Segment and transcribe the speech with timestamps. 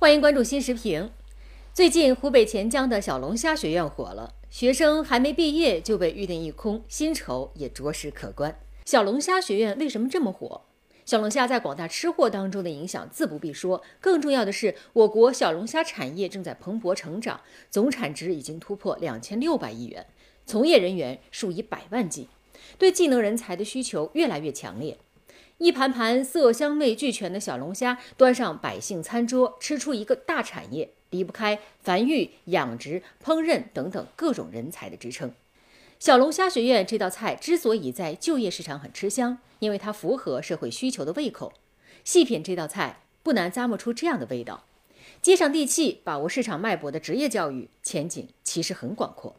[0.00, 1.10] 欢迎关注新时评。
[1.74, 8.60] 最近湖北潜江的小龙虾学院火了，学生还没毕业就被预定一空，薪酬也着实可观。
[8.84, 10.62] 小龙虾学院为什么这么火？
[11.04, 20.06] 小龙虾在广大吃货当中的影响自不必说，更重要的是，我国小龙虾产业正在蓬勃成长，总产值已经突破两千六百亿元，
[20.46, 22.28] 从业人员数以百万计，
[22.78, 24.96] 对技能人才的需求越来越强烈。
[25.58, 35.32] 一盘盘色香味俱全的小龙虾端上百姓餐桌，吃出一个大产业，离不开繁育、养殖、烹饪等等各种人才的支撑。
[35.98, 41.52] 小龙虾学院这道菜之所以在就业市场很吃香，因为它符合社会需求的胃口。
[42.04, 44.64] 细品这道菜，不难咂摸出这样的味道：
[45.20, 49.34] 接上地气，把握市场脉搏的职业教育前景其实很广阔。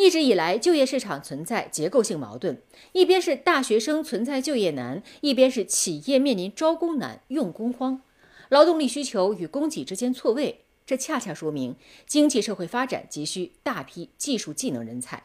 [0.00, 8.00] 一直以来，就业市场存在结构性矛盾，一边是大学生存在就业难，一边是企业面临招工难、用工荒，
[8.48, 11.74] 劳动力需求与供给之间错位，这恰恰说明
[12.06, 15.24] 经济社会发展急需大批技术技能人才。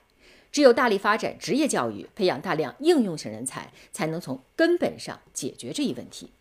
[0.51, 6.31] 只有大力发展职业教育，培养大量应用型人才，才能从根本上解决这一问题。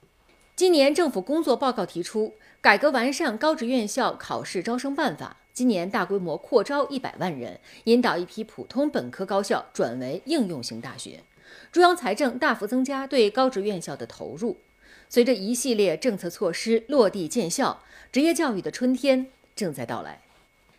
[0.62, 5.38] 今年政府工作报告提出，改革完善高职院校考试招生办法。
[5.52, 11.24] 今年大规模扩招一百万人，引导一批普通本科高校转为应用型大学。
[11.72, 14.56] 中央财政大幅增加对高职院校的投入。
[15.08, 20.22] 随着一系列政策措施落地见效，职业教育的春天正在到来。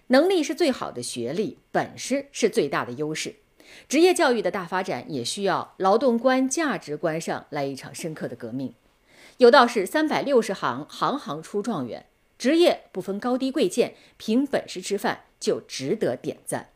[0.08, 3.36] 能力是最好的学历，本事是最大的优势。
[3.90, 8.74] 职业教育的大发展也需要劳动观、价值观上来一场深刻的革命。
[9.38, 12.06] 有道是三百六十行，行行出状元。
[12.38, 16.70] 职业不分高低贵贱，凭本事吃饭就值得点赞。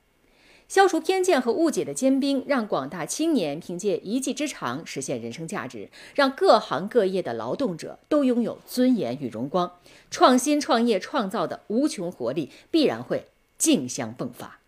[0.67, 9.79] 消除偏见和误解的坚冰，让广大青年凭借一技之长实现人生价值，让各行各业的劳动者都拥有尊严与荣光。
[10.11, 14.59] 创新创业创造的无穷活力必然会竞相迸发。